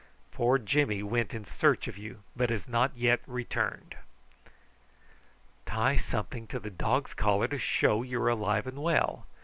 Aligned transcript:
Poor 0.31 0.57
Jimmy 0.57 1.03
went 1.03 1.31
in 1.31 1.45
search 1.45 1.87
of 1.87 1.95
you, 1.95 2.23
but 2.35 2.49
has 2.49 2.67
not 2.67 2.91
returned_." 2.97 3.93
"Tie 5.67 5.95
something 5.95 6.47
to 6.47 6.57
the 6.59 6.71
dog's 6.71 7.13
collar 7.13 7.47
to 7.49 7.59
show 7.59 8.01
you 8.01 8.19
are 8.23 8.29
alive 8.29 8.65
and 8.65 8.81
well!" 8.81 9.27